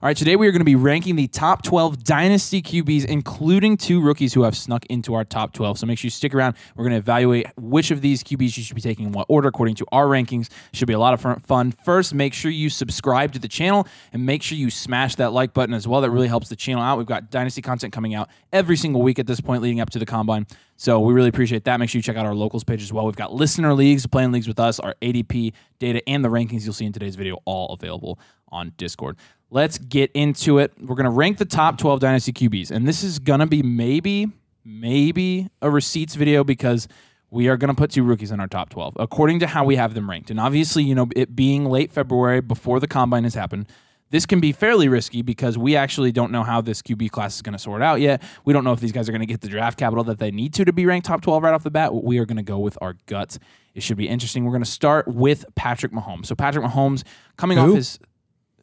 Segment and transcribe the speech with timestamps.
[0.00, 3.76] All right, today we are going to be ranking the top 12 Dynasty QBs, including
[3.76, 5.76] two rookies who have snuck into our top 12.
[5.80, 6.54] So make sure you stick around.
[6.76, 9.48] We're going to evaluate which of these QBs you should be taking in what order
[9.48, 10.50] according to our rankings.
[10.72, 11.72] Should be a lot of fun.
[11.72, 15.52] First, make sure you subscribe to the channel and make sure you smash that like
[15.52, 16.00] button as well.
[16.00, 16.96] That really helps the channel out.
[16.96, 19.98] We've got Dynasty content coming out every single week at this point leading up to
[19.98, 20.46] the combine.
[20.76, 21.76] So we really appreciate that.
[21.80, 23.04] Make sure you check out our locals page as well.
[23.04, 26.72] We've got listener leagues, playing leagues with us, our ADP data, and the rankings you'll
[26.72, 28.20] see in today's video all available
[28.50, 29.16] on Discord.
[29.50, 30.72] Let's get into it.
[30.78, 32.70] We're going to rank the top 12 Dynasty QBs.
[32.70, 34.28] And this is going to be maybe,
[34.64, 36.86] maybe a receipts video because
[37.30, 39.76] we are going to put two rookies in our top 12 according to how we
[39.76, 40.30] have them ranked.
[40.30, 43.68] And obviously, you know, it being late February before the combine has happened,
[44.10, 47.42] this can be fairly risky because we actually don't know how this QB class is
[47.42, 48.22] going to sort out yet.
[48.44, 50.30] We don't know if these guys are going to get the draft capital that they
[50.30, 51.94] need to to be ranked top 12 right off the bat.
[51.94, 53.38] We are going to go with our guts.
[53.74, 54.44] It should be interesting.
[54.44, 56.26] We're going to start with Patrick Mahomes.
[56.26, 57.04] So Patrick Mahomes
[57.36, 57.70] coming Who?
[57.70, 57.98] off his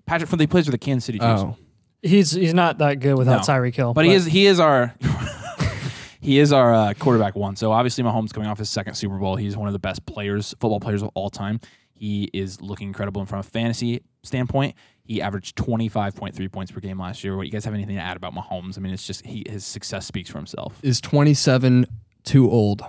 [0.05, 1.41] Patrick from the he plays for the Kansas City Chiefs.
[1.41, 1.57] Oh,
[2.01, 3.53] He's he's not that good without No.
[3.53, 3.93] Tyreek Hill.
[3.93, 4.93] But he is he is our
[6.21, 7.55] he is our uh, quarterback one.
[7.55, 10.51] So obviously Mahomes coming off his second Super Bowl, he's one of the best players,
[10.59, 11.59] football players of all time.
[11.93, 13.21] He is looking incredible.
[13.21, 17.23] And from a fantasy standpoint, he averaged twenty five point three points per game last
[17.23, 17.35] year.
[17.35, 18.77] What you guys have anything to add about Mahomes?
[18.77, 20.77] I mean, it's just he his success speaks for himself.
[20.83, 21.87] is 27
[22.23, 22.83] too old?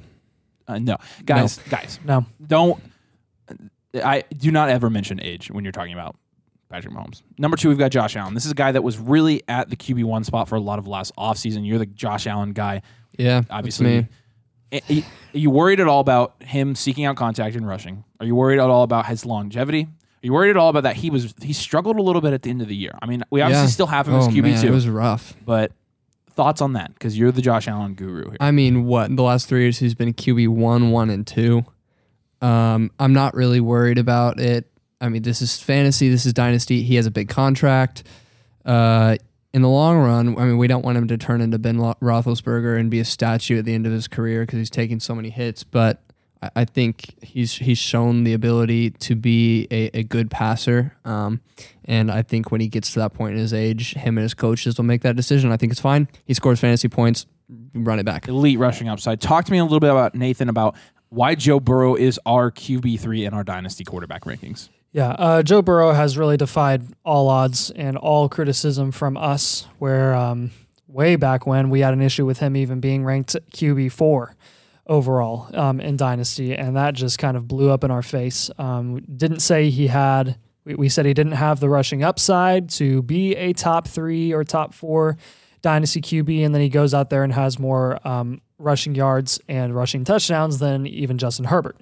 [0.69, 2.27] Uh, no, guys, guys, no.
[2.45, 2.83] don't.
[3.95, 6.17] I do not ever mention age when you're talking about
[6.69, 7.23] Patrick Mahomes.
[7.39, 8.35] Number two, we've got Josh Allen.
[8.35, 10.79] This is a guy that was really at the QB one spot for a lot
[10.79, 11.67] of last offseason.
[11.67, 12.83] You're the Josh Allen guy.
[13.19, 14.09] Yeah, obviously.
[14.71, 14.97] That's me.
[14.97, 18.05] A- a- Are you worried at all about him seeking out contact and rushing?
[18.21, 19.83] Are you worried at all about his longevity?
[19.85, 22.43] Are you worried at all about that he was he struggled a little bit at
[22.43, 22.99] the end of the year?
[23.01, 23.69] I mean, we obviously Yeah.
[23.71, 25.37] still have him as oh, QB man, two, It was rough.
[25.45, 25.71] but
[26.31, 28.37] thoughts on that because you're the Josh Allen guru here.
[28.41, 31.65] I mean, what the last three years he's been QB one, one, and two.
[32.43, 34.71] Um, I'm not really worried about it.
[35.01, 36.09] I mean, this is fantasy.
[36.09, 36.83] This is dynasty.
[36.83, 38.05] He has a big contract.
[38.65, 39.17] Uh,
[39.53, 42.79] in the long run, I mean, we don't want him to turn into Ben Roethlisberger
[42.79, 45.31] and be a statue at the end of his career because he's taking so many
[45.31, 45.65] hits.
[45.65, 46.03] But
[46.43, 50.97] I, I think he's he's shown the ability to be a, a good passer.
[51.05, 51.41] Um,
[51.85, 54.35] and I think when he gets to that point in his age, him and his
[54.35, 55.53] coaches will make that decision.
[55.53, 56.09] I think it's fine.
[56.25, 57.27] He scores fantasy points.
[57.75, 58.29] Run it back.
[58.29, 59.21] Elite rushing upside.
[59.21, 60.75] Talk to me a little bit about Nathan about
[61.11, 64.69] why Joe Burrow is our QB three in our dynasty quarterback rankings.
[64.97, 69.67] Yeah, uh, Joe Burrow has really defied all odds and all criticism from us.
[69.79, 70.53] Where um,
[70.89, 74.35] way back when we had an issue with him even being ranked QB four
[74.87, 78.51] overall um, in Dynasty, and that just kind of blew up in our face.
[78.57, 80.39] Um, didn't say he had.
[80.65, 84.45] We, we said he didn't have the rushing upside to be a top three or
[84.45, 85.19] top four
[85.61, 89.75] Dynasty QB, and then he goes out there and has more um, rushing yards and
[89.75, 91.77] rushing touchdowns than even Justin Herbert.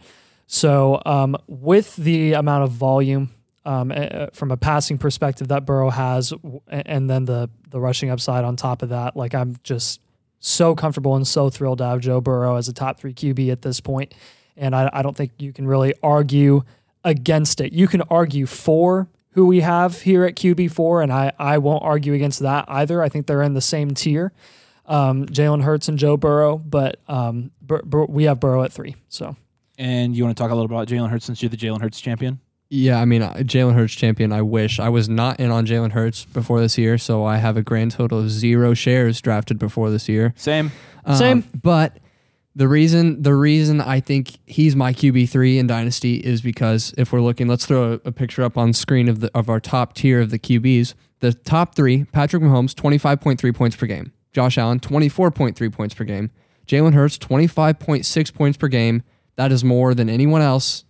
[0.47, 3.31] So, um, with the amount of volume
[3.65, 6.33] um, uh, from a passing perspective that Burrow has,
[6.69, 10.01] and then the the rushing upside on top of that, like I'm just
[10.39, 13.63] so comfortable and so thrilled to have Joe Burrow as a top three QB at
[13.63, 14.15] this point,
[14.57, 16.63] and I, I don't think you can really argue
[17.05, 17.73] against it.
[17.73, 21.83] You can argue for who we have here at QB four, and I I won't
[21.83, 23.03] argue against that either.
[23.03, 24.33] I think they're in the same tier.
[24.87, 28.97] Um, Jalen Hurts and Joe Burrow, but um, Bur- Bur- we have Burrow at three.
[29.09, 29.35] So
[29.79, 32.01] And you want to talk a little about Jalen Hurts since you're the Jalen Hurts
[32.01, 32.41] champion?
[32.71, 34.33] Yeah, I mean, uh, Jalen Hurts champion.
[34.33, 37.57] I wish I was not in on Jalen Hurts before this year, so I have
[37.57, 40.33] a grand total of zero shares drafted before this year.
[40.37, 40.73] Same.
[41.05, 41.45] Um, Same.
[41.63, 41.99] But
[42.57, 47.13] the reason the reason I think he's my QB three in Dynasty is because if
[47.13, 49.95] we're looking, let's throw a, a picture up on screen of the of our top
[49.95, 50.95] tier of the QBs.
[51.21, 55.09] The top three: Patrick Mahomes, twenty five point three points per game; Josh Allen, twenty
[55.09, 56.31] four point three points per game;
[56.67, 59.03] Jalen Hurts, twenty five point six points per game.
[59.37, 60.85] That is more than anyone else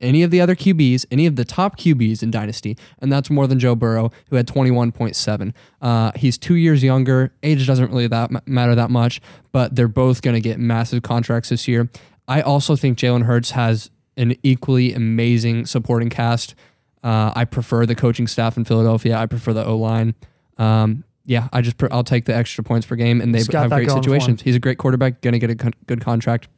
[0.00, 3.46] any of the other QBs, any of the top QBs in Dynasty, and that's more
[3.46, 5.52] than Joe Burrow, who had 21.7.
[5.80, 7.32] Uh, he's two years younger.
[7.42, 9.20] Age doesn't really that ma- matter that much,
[9.52, 11.88] but they're both going to get massive contracts this year.
[12.26, 16.54] I also think Jalen Hurts has an equally amazing supporting cast.
[17.02, 19.16] Uh, I prefer the coaching staff in Philadelphia.
[19.16, 20.14] I prefer the O line.
[20.58, 23.86] Um, yeah, I just I'll take the extra points per game, and they have great
[23.86, 24.02] going for him.
[24.02, 24.42] situations.
[24.42, 26.48] He's a great quarterback, going to get a con- good contract,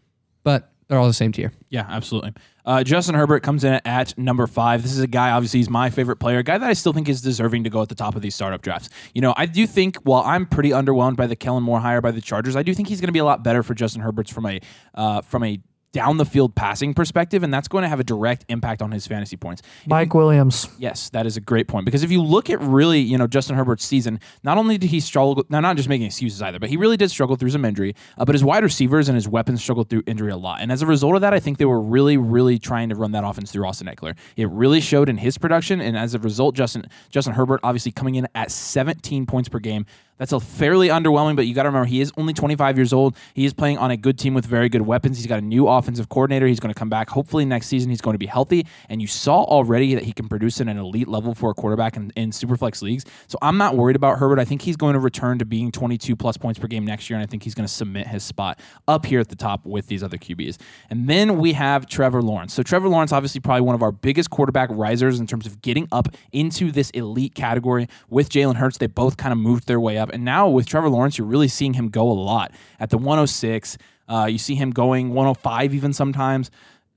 [0.45, 1.53] but they're all the same tier.
[1.71, 2.35] Yeah, absolutely.
[2.67, 4.83] Uh, Justin Herbert comes in at number five.
[4.83, 7.09] This is a guy, obviously, he's my favorite player, a guy that I still think
[7.09, 8.91] is deserving to go at the top of these startup drafts.
[9.15, 12.11] You know, I do think, while I'm pretty underwhelmed by the Kellen Moore hire by
[12.11, 14.31] the Chargers, I do think he's going to be a lot better for Justin Herbert's
[14.31, 14.61] from a
[14.95, 15.61] uh, from a
[15.93, 19.07] down the field passing perspective, and that's going to have a direct impact on his
[19.07, 19.63] fantasy points.
[19.87, 20.69] Mike Williams.
[20.79, 23.57] Yes, that is a great point because if you look at really, you know, Justin
[23.57, 26.77] Herbert's season, not only did he struggle, now not just making excuses either, but he
[26.77, 27.95] really did struggle through some injury.
[28.19, 30.83] Uh, but his wide receivers and his weapons struggled through injury a lot, and as
[30.83, 33.53] a result of that, I think they were really, really trying to run that offense
[33.53, 34.17] through Austin Ekeler.
[34.37, 38.15] It really showed in his production, and as a result, Justin Justin Herbert obviously coming
[38.15, 39.87] in at 17 points per game.
[40.23, 43.17] That's a fairly underwhelming, but you got to remember he is only 25 years old.
[43.35, 45.17] He is playing on a good team with very good weapons.
[45.19, 46.47] He's got a new offensive coordinator.
[46.47, 47.11] He's going to come back.
[47.11, 48.65] Hopefully next season he's going to be healthy.
[48.89, 51.97] And you saw already that he can produce at an elite level for a quarterback
[51.97, 53.05] in, in Superflex leagues.
[53.27, 54.39] So I'm not worried about Herbert.
[54.39, 57.19] I think he's going to return to being 22 plus points per game next year,
[57.19, 59.89] and I think he's going to submit his spot up here at the top with
[59.89, 60.57] these other QBs.
[60.89, 62.55] And then we have Trevor Lawrence.
[62.55, 65.89] So Trevor Lawrence, obviously, probably one of our biggest quarterback risers in terms of getting
[65.91, 68.79] up into this elite category with Jalen Hurts.
[68.79, 71.49] They both kind of moved their way up, and now with Trevor Lawrence, you're really
[71.49, 73.79] seeing him go a lot at the 106.
[74.09, 76.51] Uh, you see him going 105 even sometimes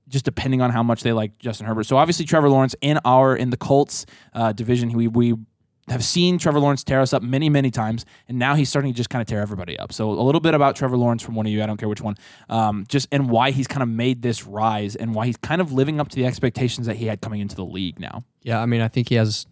[0.08, 1.86] just depending on how much they like Justin Herbert.
[1.86, 5.36] So obviously Trevor Lawrence in our in the Colts uh, division, we we
[5.88, 8.98] have seen Trevor Lawrence tear us up many many times, and now he's starting to
[8.98, 9.94] just kind of tear everybody up.
[9.94, 12.02] So a little bit about Trevor Lawrence from one of you, I don't care which
[12.02, 12.16] one,
[12.50, 15.72] um, just and why he's kind of made this rise and why he's kind of
[15.72, 18.24] living up to the expectations that he had coming into the league now.
[18.42, 19.46] Yeah, I mean, I think he has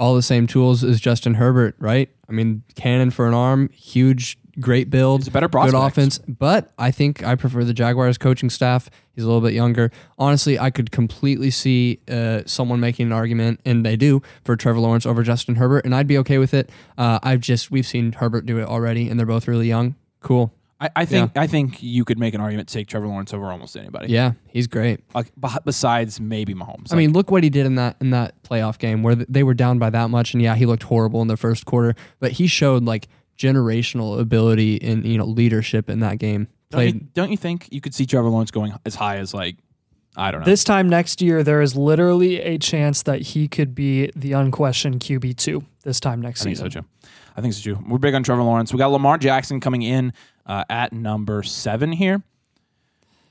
[0.00, 2.08] all the same tools as Justin Herbert, right?
[2.28, 6.18] I mean, cannon for an arm, huge, great build, He's a better good offense.
[6.18, 8.88] But I think I prefer the Jaguars coaching staff.
[9.14, 9.92] He's a little bit younger.
[10.18, 14.80] Honestly, I could completely see uh, someone making an argument, and they do, for Trevor
[14.80, 16.70] Lawrence over Justin Herbert, and I'd be okay with it.
[16.96, 19.96] Uh, I've just we've seen Herbert do it already, and they're both really young.
[20.20, 20.50] Cool.
[20.80, 23.46] I, I think I think you could make an argument to take Trevor Lawrence over
[23.46, 24.08] almost anybody.
[24.12, 25.00] Yeah, he's great.
[25.14, 26.92] Like, beh- besides maybe Mahomes.
[26.92, 29.42] I mean, look what he did in that in that playoff game where th- they
[29.42, 32.32] were down by that much, and yeah, he looked horrible in the first quarter, but
[32.32, 36.48] he showed like generational ability and you know leadership in that game.
[36.70, 39.34] don't Played you, don't you think you could see Trevor Lawrence going as high as
[39.34, 39.56] like
[40.16, 40.46] I don't know.
[40.46, 45.00] This time next year, there is literally a chance that he could be the unquestioned
[45.00, 46.70] QB two this time next I think season.
[46.70, 46.86] so too.
[47.36, 47.84] I think so too.
[47.88, 48.72] We're big on Trevor Lawrence.
[48.72, 50.12] We got Lamar Jackson coming in
[50.50, 52.22] uh, at number seven here.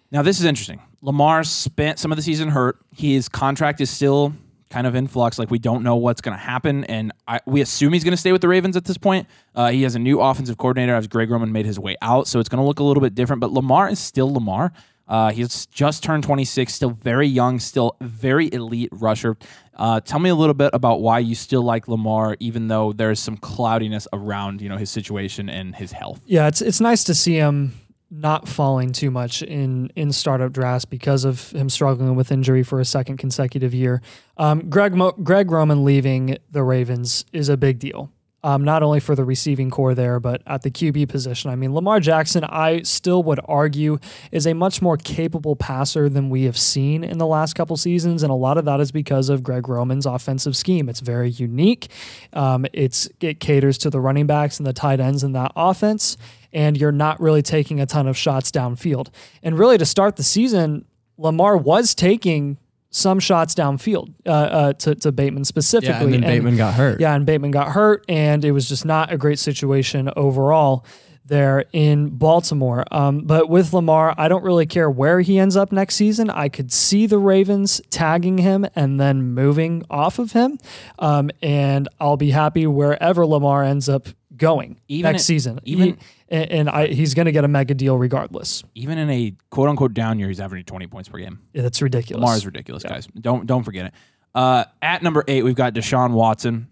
[0.10, 0.82] Now this is interesting.
[1.02, 2.78] Lamar spent some of the season hurt.
[2.96, 4.34] His contract is still
[4.70, 5.38] kind of in flux.
[5.38, 8.18] Like we don't know what's going to happen, and I, we assume he's going to
[8.18, 9.28] stay with the Ravens at this point.
[9.54, 12.40] Uh, he has a new offensive coordinator as Greg Roman made his way out, so
[12.40, 13.42] it's going to look a little bit different.
[13.42, 14.72] But Lamar is still Lamar.
[15.10, 19.36] Uh, he's just turned 26, still very young, still very elite rusher.
[19.76, 23.20] Uh, tell me a little bit about why you still like Lamar, even though there's
[23.20, 26.22] some cloudiness around you know his situation and his health.
[26.26, 27.74] Yeah, it's it's nice to see him
[28.12, 32.80] not falling too much in in startup drafts because of him struggling with injury for
[32.80, 34.02] a second consecutive year.
[34.38, 38.12] Um, Greg Mo- Greg Roman leaving the Ravens is a big deal.
[38.42, 41.52] Um, not only for the receiving corps there, but at the QB position.
[41.52, 44.00] I mean, Lamar Jackson, I still would argue,
[44.32, 48.24] is a much more capable passer than we have seen in the last couple seasons,
[48.24, 50.88] and a lot of that is because of Greg Roman's offensive scheme.
[50.88, 51.90] It's very unique.
[52.32, 56.16] Um, it's it caters to the running backs and the tight ends in that offense
[56.52, 59.10] and you're not really taking a ton of shots downfield.
[59.44, 60.86] And really, to start the season,
[61.18, 62.58] Lamar was taking
[62.92, 65.96] some shots downfield uh, uh, to, to Bateman specifically.
[65.96, 67.00] yeah, and then Bateman got hurt.
[67.00, 70.86] Yeah, and Bateman got hurt, and it was just not a great situation overall
[71.26, 72.84] there in Baltimore.
[72.92, 76.32] Um, but with Lamar, I don't really care where he ends up next season.
[76.32, 80.58] I could see the Ravens tagging him and then moving off of him,
[80.98, 85.60] um, and I'll be happy wherever Lamar ends up going Even next it- season.
[85.64, 85.98] even-
[86.30, 88.64] and, and I, he's going to get a mega deal regardless.
[88.76, 91.40] Even in a quote unquote down year, he's averaging 20 points per game.
[91.54, 92.22] That's ridiculous.
[92.22, 93.08] Lamar is ridiculous, guys.
[93.20, 93.94] Don't don't forget it.
[94.34, 96.68] Uh, at number eight, we've got Deshaun Watson.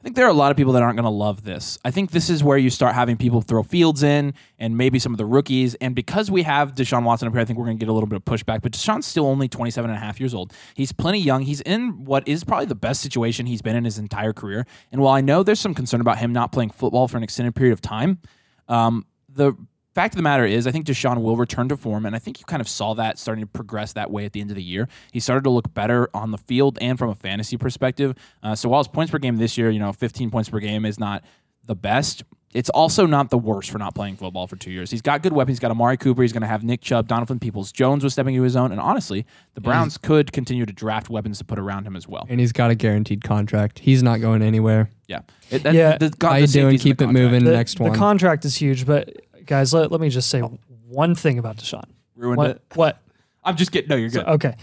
[0.00, 1.76] I think there are a lot of people that aren't going to love this.
[1.84, 5.12] I think this is where you start having people throw Fields in and maybe some
[5.12, 5.74] of the rookies.
[5.76, 7.92] And because we have Deshaun Watson up here, I think we're going to get a
[7.92, 8.62] little bit of pushback.
[8.62, 10.52] But Deshaun's still only 27 and a half years old.
[10.74, 11.42] He's plenty young.
[11.42, 14.66] He's in what is probably the best situation he's been in his entire career.
[14.92, 17.56] And while I know there's some concern about him not playing football for an extended
[17.56, 18.20] period of time,
[18.68, 19.54] um, the
[19.94, 22.38] fact of the matter is, I think Deshaun will return to form, and I think
[22.38, 24.62] you kind of saw that starting to progress that way at the end of the
[24.62, 24.88] year.
[25.12, 28.14] He started to look better on the field and from a fantasy perspective.
[28.42, 30.84] Uh, so while his points per game this year, you know, 15 points per game
[30.84, 31.24] is not
[31.66, 32.22] the best.
[32.54, 34.90] It's also not the worst for not playing football for two years.
[34.90, 35.56] He's got good weapons.
[35.56, 36.22] He's got Amari Cooper.
[36.22, 37.72] He's going to have Nick Chubb, Donovan Peoples.
[37.72, 38.72] Jones was stepping into his own.
[38.72, 42.26] And honestly, the Browns could continue to draft weapons to put around him as well.
[42.28, 43.80] And he's got a guaranteed contract.
[43.80, 44.90] He's not going anywhere.
[45.08, 45.20] Yeah.
[45.50, 45.98] It, that- Yeah.
[45.98, 46.78] the- the How you safety's in doing?
[46.78, 47.44] Keep it moving.
[47.44, 47.90] The, Next one.
[47.92, 49.10] the contract is huge, but
[49.46, 51.84] guys, let, let me just say one thing about Deshaun.
[52.14, 52.50] Ruined What?
[52.50, 52.62] it.
[52.74, 53.02] What?
[53.44, 53.88] I'm just kidding.
[53.88, 54.26] No, you're good.
[54.26, 54.54] Okay.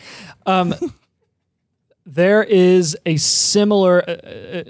[0.45, 0.73] Um,
[2.05, 4.63] there is a similar, uh, uh,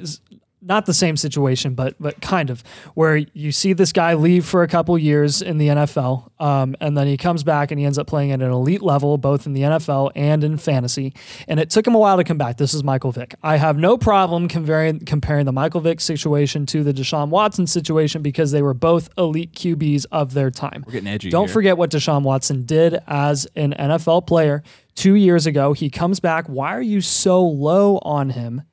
[0.66, 2.64] not the same situation, but but kind of
[2.96, 6.98] where you see this guy leave for a couple years in the NFL, um, and
[6.98, 9.54] then he comes back and he ends up playing at an elite level, both in
[9.54, 11.14] the NFL and in fantasy.
[11.48, 12.58] And it took him a while to come back.
[12.58, 13.36] This is Michael Vick.
[13.44, 18.22] I have no problem comparing comparing the Michael Vick situation to the Deshaun Watson situation
[18.22, 20.84] because they were both elite QBs of their time.
[20.86, 21.30] We're getting edgy.
[21.30, 21.54] Don't here.
[21.54, 24.64] forget what Deshaun Watson did as an NFL player
[24.96, 25.74] two years ago.
[25.74, 26.48] He comes back.
[26.48, 28.64] Why are you so low on him?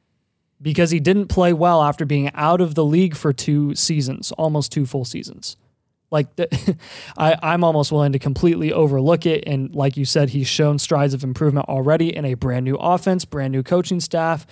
[0.62, 4.70] Because he didn't play well after being out of the league for two seasons, almost
[4.70, 5.56] two full seasons.
[6.12, 6.76] Like the,
[7.18, 9.42] I, I'm almost willing to completely overlook it.
[9.46, 13.24] And like you said, he's shown strides of improvement already in a brand new offense,
[13.24, 14.46] brand new coaching staff,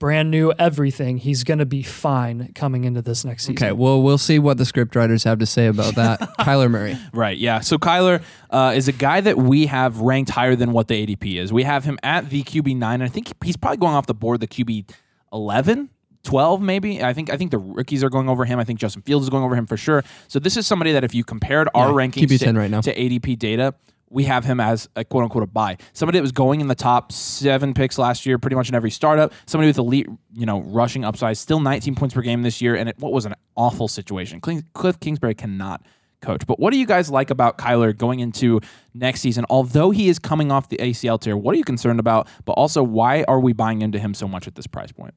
[0.00, 1.18] brand new everything.
[1.18, 3.64] He's going to be fine coming into this next season.
[3.64, 6.20] Okay, well, we'll see what the script writers have to say about that.
[6.40, 6.98] Kyler Murray.
[7.12, 7.38] Right.
[7.38, 7.60] Yeah.
[7.60, 11.36] So Kyler uh, is a guy that we have ranked higher than what the ADP
[11.40, 11.52] is.
[11.52, 12.94] We have him at the QB nine.
[13.00, 14.90] And I think he's probably going off the board the QB
[15.34, 15.90] 11.
[16.22, 17.02] 12 maybe.
[17.04, 18.58] I think i think the rookies are going over him.
[18.58, 20.02] I think justin fields is going over him for sure.
[20.28, 22.80] So this is somebody that if you compared our Yeah, rankings to, right now.
[22.80, 23.74] to adp data
[24.10, 25.76] we have him as a quote unquote a buy.
[25.92, 28.90] Somebody that was going in the top seven picks last year pretty much in every
[28.90, 29.32] startup.
[29.44, 32.88] Somebody with elite you know rushing upside still 19 points per game this year and
[32.88, 34.40] it, what was an awful situation.
[34.40, 35.82] Cliff kingsbury cannot
[36.24, 36.46] coach.
[36.46, 38.60] But what do you guys like about Kyler going into
[38.94, 39.44] next season?
[39.50, 42.28] Although he is coming off the ACL tear, what are you concerned about?
[42.44, 45.14] But also, why are we buying into him so much at this price point?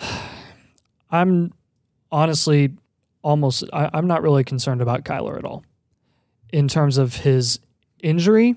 [1.10, 1.52] I'm
[2.10, 2.72] honestly
[3.22, 5.64] almost I, I'm not really concerned about Kyler at all.
[6.52, 7.58] In terms of his
[8.00, 8.54] injury,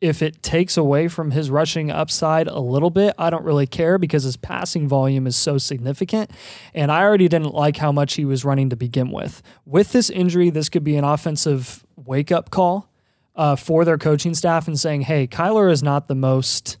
[0.00, 3.98] if it takes away from his rushing upside a little bit, I don't really care
[3.98, 6.30] because his passing volume is so significant.
[6.72, 9.42] And I already didn't like how much he was running to begin with.
[9.66, 12.88] With this injury, this could be an offensive wake up call
[13.34, 16.76] uh, for their coaching staff and saying, hey, Kyler is not the most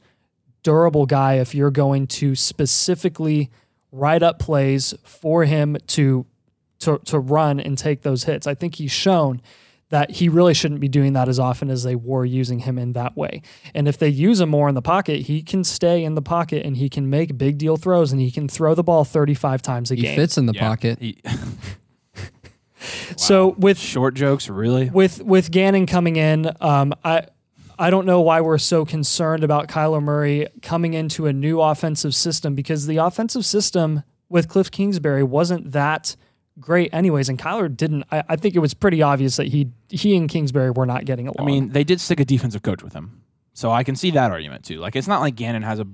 [0.62, 3.50] durable guy if you're going to specifically
[3.90, 6.26] write up plays for him to
[6.80, 8.46] to to run and take those hits.
[8.46, 9.40] I think he's shown
[9.90, 12.92] that he really shouldn't be doing that as often as they were using him in
[12.92, 13.40] that way.
[13.74, 16.66] And if they use him more in the pocket, he can stay in the pocket
[16.66, 19.90] and he can make big deal throws and he can throw the ball 35 times
[19.90, 20.16] a He game.
[20.16, 20.98] fits in the Yeah, pocket.
[21.00, 21.18] he-
[23.16, 24.88] So with short jokes, really?
[24.90, 27.24] with with Gannon coming in, um, I
[27.76, 32.14] I don't know why we're so concerned about Kyler Murray coming into a new offensive
[32.14, 36.14] system because the offensive system with Cliff Kingsbury wasn't that
[36.60, 38.04] great anyways, and Kyler didn't.
[38.10, 41.26] I, I think it was pretty obvious that he he and Kingsbury were not getting
[41.28, 41.36] along.
[41.40, 43.22] I mean, they did stick a defensive coach with him,
[43.54, 44.78] so I can see that argument too.
[44.78, 45.86] Like, it's not like Gannon has a.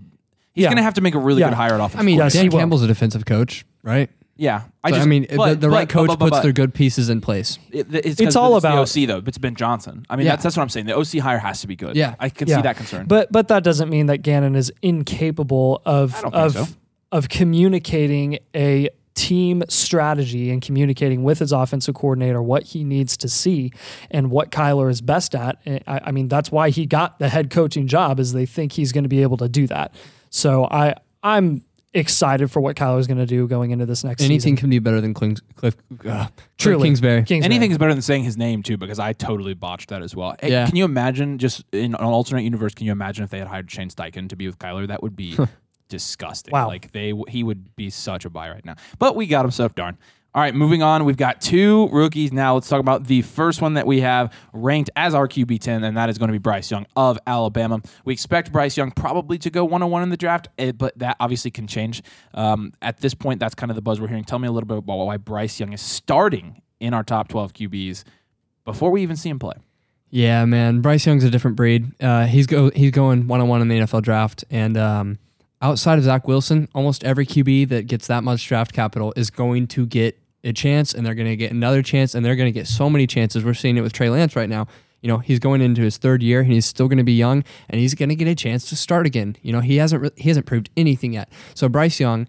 [0.52, 0.68] He's Yeah.
[0.68, 1.48] going to have to make a really Yeah.
[1.48, 2.00] good hire at offense.
[2.00, 2.48] I mean, Yes, Dan.
[2.50, 4.08] Campbell's a defensive coach, right?
[4.36, 4.62] yeah.
[4.84, 6.52] I So, I, just mean, but- the, the right coach but- but- puts but- their
[6.52, 7.58] good pieces in place.
[7.72, 9.22] It, it's, It's 'cause all it's about- the OC though.
[9.26, 10.06] It's Ben Johnson.
[10.08, 10.32] I mean, Yeah.
[10.32, 10.86] that's that's what I'm saying.
[10.86, 11.96] The OC hire has to be good.
[11.96, 12.14] Yeah.
[12.20, 12.56] I can Yeah.
[12.56, 13.06] see that concern.
[13.06, 16.74] But but that doesn't mean that Gannon is incapable of I don't think of so.
[17.12, 23.28] of communicating a team strategy and communicating with his offensive coordinator what he needs to
[23.28, 23.72] see
[24.10, 25.58] and what Kyler is best at.
[25.66, 28.92] I, I mean, that's why he got the head coaching job is they think he's
[28.92, 29.94] going to be able to do that.
[30.30, 34.18] So I I'm excited for what Kyler is going to do going into this next
[34.18, 34.32] season.
[34.32, 34.56] Anything season.
[34.56, 36.26] can be better than Cliff, Cliff uh,
[36.58, 36.88] Truly.
[36.88, 37.22] Kingsbury.
[37.22, 37.44] Kingsbury.
[37.44, 40.34] Anything is better than saying his name too, because I totally botched that as well.
[40.40, 40.66] Hey, Yeah.
[40.66, 42.74] Can you imagine just in an alternate universe?
[42.74, 44.88] Can you imagine if they had hired Shane Steichen to be with Kyler?
[44.88, 45.38] That would be
[45.94, 46.50] disgusting.
[46.50, 46.66] Wow.
[46.66, 48.74] Like they, he would be such a buy right now.
[48.98, 49.96] But we got him so darn.
[50.34, 51.04] All right, moving on.
[51.04, 52.54] We've got two rookies now.
[52.54, 55.96] Let's talk about the first one that we have ranked as our QB 10, and
[55.96, 57.80] that is going to be Bryce Young of Alabama.
[58.04, 61.52] We expect Bryce Young probably to go 101 in the draft, eh, but that obviously
[61.52, 62.02] can change.
[62.34, 64.24] Um, at this point, that's kind of the buzz we're hearing.
[64.24, 67.52] Tell me a little bit about why Bryce Young is starting in our top 12
[67.52, 68.02] QBs
[68.64, 69.54] before we even see him play.
[70.10, 70.80] Yeah, man.
[70.80, 71.92] Bryce Young's a different breed.
[72.00, 75.18] Uh, he's go he's going one on one in the NFL draft, and um,
[75.62, 79.66] outside of Zach Wilson, almost every QB that gets that much draft capital is going
[79.68, 82.58] to get a chance, and they're going to get another chance, and they're going to
[82.58, 83.44] get so many chances.
[83.44, 84.66] We're seeing it with Trey Lance right now.
[85.00, 87.44] You know, he's going into his third year, and he's still going to be young,
[87.68, 89.36] and he's going to get a chance to start again.
[89.42, 91.30] You know, he hasn't re- he hasn't proved anything yet.
[91.54, 92.28] So Bryce Young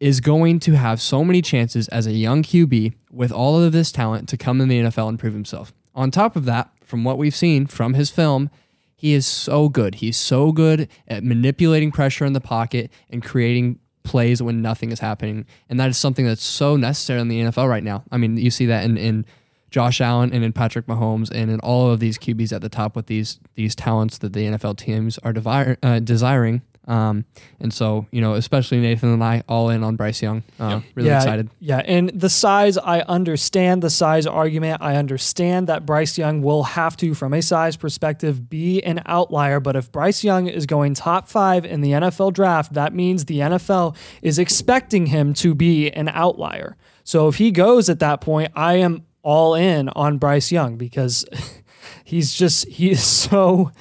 [0.00, 3.90] is going to have so many chances as a young QB with all of this
[3.90, 5.72] talent to come in the NFL and prove himself.
[5.94, 8.50] On top of that, from what we've seen from his film,
[8.98, 9.94] he is so good.
[9.94, 14.98] He's so good at manipulating pressure in the pocket and creating plays when nothing is
[14.98, 15.46] happening.
[15.68, 18.02] And that is something that's so necessary in the NFL right now.
[18.10, 19.24] I mean, you see that in, in
[19.70, 22.96] Josh Allen and in Patrick Mahomes and in all of these QBs at the top
[22.96, 26.62] with these these talents that the NFL teams are devi- uh, desiring.
[26.88, 27.26] Um,
[27.60, 30.42] and so, you know, especially Nathan and I, all in on Bryce Young.
[30.58, 31.50] Uh, Really yeah, excited.
[31.60, 34.80] Yeah, and the size, I understand the size argument.
[34.80, 39.60] I understand that Bryce Young will have to, from a size perspective, be an outlier.
[39.60, 43.40] But if Bryce Young is going top five in the NFL draft, that means the
[43.40, 46.76] NFL is expecting him to be an outlier.
[47.04, 51.26] So if he goes at that point, I am all in on Bryce Young because
[52.04, 53.72] he's just, he is so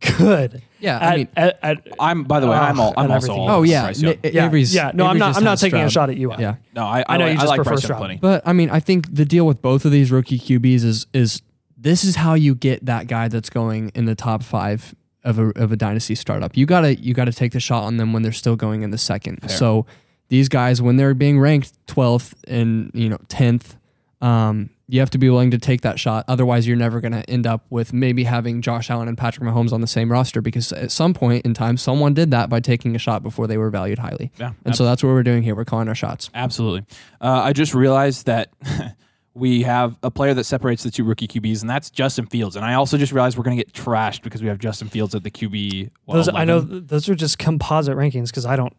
[0.00, 0.62] good.
[0.78, 3.12] Yeah, At, I mean, at, at, I'm by the way, Oh, I'm all I'm and
[3.12, 4.14] also all oh yeah, Bryce Young.
[4.22, 4.92] Na- yeah, Avery's- yeah.
[4.94, 5.36] No, I'm not.
[5.36, 6.32] I'm not has taking a shot at you.
[6.38, 6.56] Yeah.
[6.74, 7.98] No, I, I, I know like, you I just like prefer Bryce Young Stroud.
[7.98, 8.16] plenty.
[8.16, 11.42] But I mean, I think the deal with both of these rookie QBs is is
[11.76, 15.48] this is how you get that guy that's going in the top five of a
[15.56, 16.56] of a dynasty startup.
[16.56, 18.98] You gotta you gotta take the shot on them when they're still going in the
[18.98, 19.40] second.
[19.42, 19.50] Fair.
[19.50, 19.86] So
[20.28, 23.76] these guys, when they're being ranked twelfth and you know tenth,
[24.20, 26.24] um, you have to be willing to take that shot.
[26.28, 29.80] Otherwise, you're never gonna end up with maybe having Josh Allen and Patrick Mahomes on
[29.80, 32.98] the same roster because at some point in time, someone did that by taking a
[32.98, 34.32] shot before they were valued highly.
[34.38, 35.54] Yeah, And so that's what we're doing here.
[35.54, 36.30] We're calling our shots.
[36.34, 36.84] Absolutely.
[37.20, 38.52] Uh, I just realized that
[39.34, 42.56] we have a player that separates the two rookie QBs, and that's Justin Fields.
[42.56, 45.14] And I also just realized we're going to get trashed because we have Justin Fields
[45.14, 45.90] at the QB.
[46.06, 48.74] well, Those I know those are just composite rankings because I don't.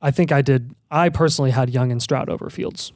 [0.00, 0.74] I think I did.
[0.90, 2.92] I personally had Young and Stroud over Fields.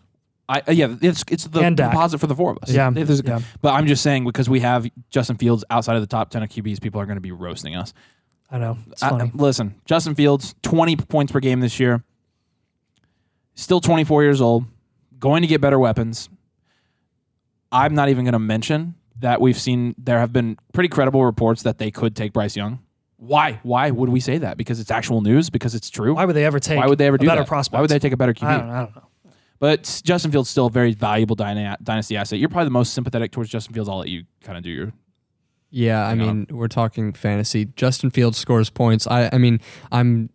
[0.51, 1.93] I, uh, yeah, it's it's the And Dak.
[1.93, 2.71] composite for the four of us.
[2.73, 3.41] Yeah, If there's a- yeah.
[3.63, 6.49] But I'm just saying because we have Justin Fields outside of the top ten of
[6.49, 7.95] QBs, people are going to be roasting us.
[8.51, 9.31] I know it's I- funny.
[9.35, 12.03] listen, Justin Fields, 20 points per game this year.
[13.55, 14.65] Still 24 years old,
[15.19, 16.29] going to get better weapons.
[17.71, 21.63] I'm not even going to mention that we've seen there have been pretty credible reports
[21.63, 22.81] that they could take Bryce Young.
[23.19, 23.61] Why?
[23.63, 24.57] Why would we say that?
[24.57, 25.51] Because it's actual news?
[25.51, 26.15] Because it's true?
[26.15, 26.79] Why would they ever take?
[26.81, 27.47] Why would they ever a do better that?
[27.49, 27.75] prospect?
[27.75, 28.47] Why would they take a better QB?
[28.49, 29.03] I don't, I don't know.
[29.61, 32.39] But Justin Fields still a very valuable dyna- dynasty asset.
[32.41, 33.89] You're probably the most sympathetic towards Justin Fields.
[33.89, 34.93] I'll let you kind of do your.
[35.71, 37.67] Yeah, I mean, we're talking fantasy.
[37.77, 39.07] Justin Fields scores points.
[39.07, 39.61] I, I mean,
[39.93, 40.31] I'm,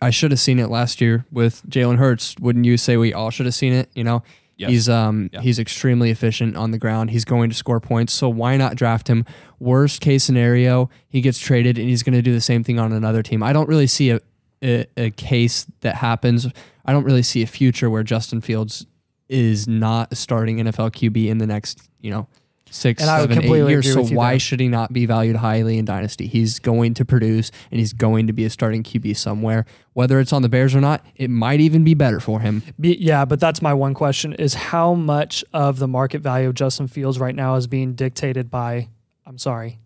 [0.00, 2.34] I should have seen it last year with Jalen Hurts.
[2.40, 3.90] Wouldn't you say we all should have seen it?
[3.94, 4.22] You know,
[4.56, 4.70] Yes.
[4.70, 5.40] he's um Yeah.
[5.40, 7.10] he's extremely efficient on the ground.
[7.10, 8.12] He's going to score points.
[8.12, 9.24] So why not draft him?
[9.58, 12.92] Worst case scenario, he gets traded and he's going to do the same thing on
[12.92, 13.42] another team.
[13.42, 14.20] I don't really see a,
[14.62, 16.46] a a case that happens.
[16.84, 18.86] I don't really see a future where Justin Fields
[19.28, 22.28] is not starting NFL QB in the next you know
[22.72, 23.92] six, And seven, eight years.
[23.92, 24.38] So why there.
[24.38, 26.26] should he not be valued highly in Dynasty?
[26.26, 29.64] He's going to produce and he's going to be a starting QB somewhere.
[29.92, 32.62] Whether it's on the Bears or not, it might even be better for him.
[32.80, 36.54] Be, yeah, but that's my one question: is how much of the market value of
[36.54, 38.88] Justin Fields right now is being dictated by?
[39.26, 39.78] I'm sorry,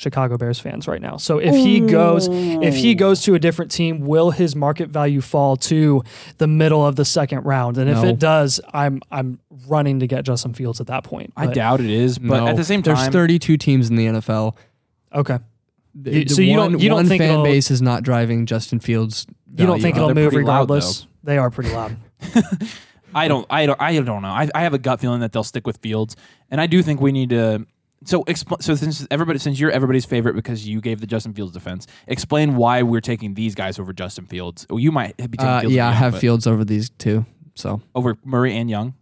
[0.00, 1.16] Chicago Bears fans right now.
[1.16, 5.20] So if he goes, if he goes to a different team, will his market value
[5.20, 6.04] fall to
[6.38, 7.78] the middle of the second round?
[7.78, 8.08] And if No.
[8.08, 11.32] it does, I'm I'm running to get Justin Fields at that point.
[11.36, 12.46] I But- doubt it is, but No.
[12.46, 14.56] at the same time, there's 32 teams in the NFL.
[15.12, 15.38] Okay,
[16.00, 18.04] The- You- the so you don't- you don't one think fan it'll- base is not
[18.04, 19.26] driving Justin Fields.
[19.56, 21.08] you don't think value it'll they're move pretty loud, regardless?
[21.24, 21.96] they are pretty loud.
[23.14, 24.28] I don't, I don't, I don't know.
[24.28, 26.14] I, I have a gut feeling that they'll stick with Fields,
[26.52, 27.66] and I do think we need to.
[28.04, 31.52] So, expl- so since everybody, since you're everybody's favorite because you gave the Justin Fields
[31.52, 34.66] defense, explain why we're taking these guys over Justin Fields.
[34.70, 36.64] Well, you might be taking Uh, Fields yeah, I over Young, have but Fields over
[36.64, 37.26] these two.
[37.56, 38.94] So, over Murray and Young,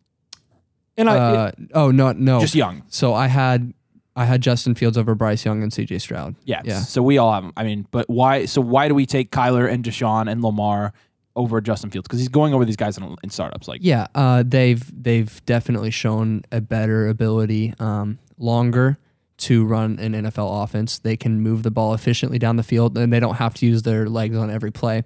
[0.97, 2.41] And I, uh, oh no, no.
[2.41, 2.85] just Young.
[2.89, 3.75] so I had
[4.19, 6.35] I had Justin Fields over Bryce Young and CJ Stroud.
[6.45, 6.81] Yeah, Yeah.
[6.81, 7.53] So we all have them.
[7.55, 8.47] I mean, but why?
[8.47, 10.95] So why do we take Kyler and Deshaun and Lamar
[11.35, 12.09] over Justin Fields?
[12.09, 13.69] Because he's going over these guys in, in startups.
[13.69, 18.99] Like, Yeah, uh, they've they've definitely shown a better ability um, longer
[19.39, 20.99] to run an NFL offense.
[20.99, 23.83] They can move the ball efficiently down the field, and they don't have to use
[23.83, 25.05] their legs on every play.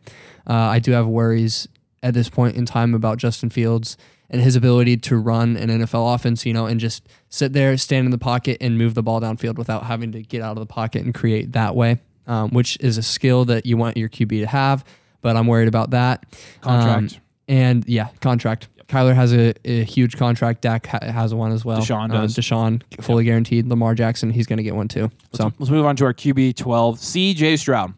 [0.48, 1.68] Uh, I do have worries
[2.02, 3.96] at this point in time about Justin Fields
[4.30, 8.04] and his ability to run an NFL offense, you know, and just sit there, stand
[8.04, 10.66] in the pocket, and move the ball downfield without having to get out of the
[10.66, 14.40] pocket and create that way, um, which is a skill that you want your QB
[14.40, 14.84] to have.
[15.20, 16.24] But I'm worried about that.
[16.60, 17.14] Contract.
[17.14, 18.68] Um, and yeah, contract.
[18.90, 20.62] Kyler has a, a huge contract.
[20.62, 21.81] Dak ha- has one as well.
[21.81, 22.22] Deshaun Uh.
[22.24, 23.66] Deshaun fully guaranteed.
[23.66, 25.11] Lamar Jackson, he's going to get one too.
[25.33, 27.94] So Let's, let's move on to our QB 12, CJ Stroud.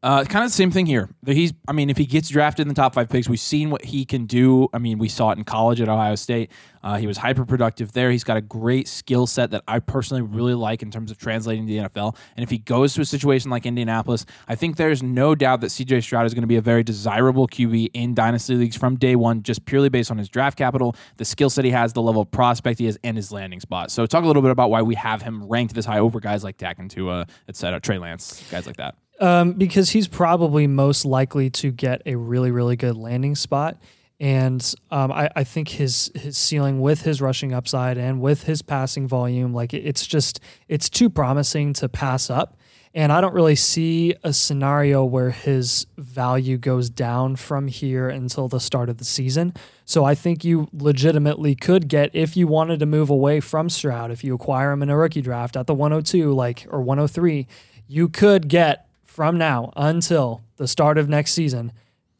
[0.00, 1.08] Uh, kind of the same thing here.
[1.26, 3.84] He's, I mean, if he gets drafted in the top five picks, we've seen what
[3.84, 4.68] he can do.
[4.72, 6.50] I mean, we saw it in college at Ohio State.
[6.88, 8.10] Uh, he was hyper productive there.
[8.10, 11.66] He's got a great skill set that I personally really like in terms of translating
[11.66, 12.16] to the NFL.
[12.34, 15.66] And if he goes to a situation like Indianapolis, I think there's no doubt that
[15.66, 19.16] CJ Stroud is going to be a very desirable QB in dynasty leagues from day
[19.16, 22.22] one, just purely based on his draft capital, the skill set he has, the level
[22.22, 23.90] of prospect he has, and his landing spot.
[23.90, 26.42] So, talk a little bit about why we have him ranked this high over guys
[26.42, 28.94] like Dak and Tua, et cetera, Trey Lance, guys like that.
[29.20, 33.76] Um, because he's probably most likely to get a really, really good landing spot.
[34.20, 38.62] And um, I, I think his his ceiling with his rushing upside and with his
[38.62, 42.56] passing volume, like it's just it's too promising to pass up.
[42.94, 48.48] And I don't really see a scenario where his value goes down from here until
[48.48, 49.54] the start of the season.
[49.84, 54.10] So I think you legitimately could get, if you wanted to move away from Stroud,
[54.10, 57.46] if you acquire him in a rookie draft at the 102, like, or 103,
[57.86, 61.72] you could get from now until the start of next season,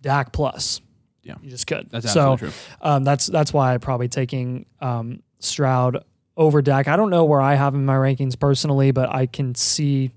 [0.03, 0.81] Dak plus.
[1.29, 1.35] Yeah.
[1.43, 1.89] You just could.
[1.91, 2.51] That's so true.
[2.81, 6.03] um, that's that's why I'm probably taking um, Stroud
[6.37, 6.89] over Dak.
[6.89, 10.13] I don't know where I have him in my rankings personally, but I can see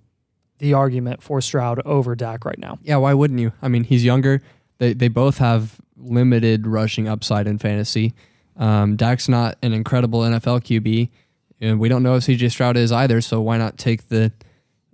[0.60, 2.80] the argument for Stroud over Dak right now.
[2.84, 3.52] Yeah, why wouldn't you?
[3.62, 4.42] I mean, he's younger.
[4.78, 8.14] They they both have limited rushing upside in fantasy.
[8.58, 11.10] Um, Dak's not an incredible NFL QB,
[11.60, 13.20] and we don't know if CJ Stroud is either.
[13.22, 14.32] So why not take the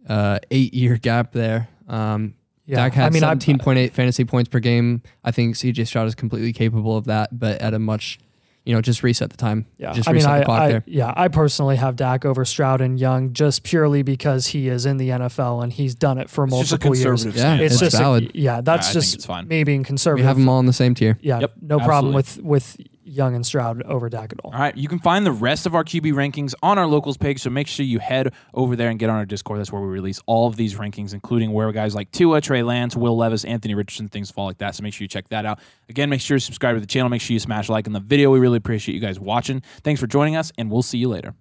[0.08, 1.70] uh, eight year gap there?
[1.88, 2.34] Um,
[2.68, 5.02] Yeah, Dak had I mean, I- 17.8 fantasy points per game.
[5.24, 8.20] I think CJ Stroud is completely capable of that, but at a much,
[8.66, 9.66] you know, just reset the time.
[9.78, 10.84] Yeah, just I mean, reset I, the clock I- there.
[10.86, 14.98] yeah, I personally have Dak over Stroud and Young just purely because he is in
[14.98, 17.26] the NFL and he's done it for It's just a multiple years.
[17.26, 17.56] Yeah.
[17.56, 19.48] It's It's just a- yeah, that's I think just fine.
[19.48, 20.26] me being We conservative.
[20.28, 21.18] have them all in the same tier.
[21.22, 22.76] yeah, Yep, no problem with with
[23.08, 24.52] Young and Stroud over Dak at all.
[24.54, 27.42] All right, you can find the rest of our QB rankings on our locals page,
[27.42, 29.60] so make sure you head over there and get on our Discord.
[29.60, 32.96] That's where we release all of these rankings, including where guys like Tua, Trey Lance,
[32.96, 34.76] Will Levis, Anthony Richardson, things fall like that.
[34.76, 35.60] So make sure you check that out.
[35.90, 37.10] Again, make sure you subscribe to the channel.
[37.10, 38.30] Make sure you smash like on the video.
[38.32, 39.62] We really appreciate you guys watching.
[39.84, 41.34] Thanks for joining us, and we'll see you later.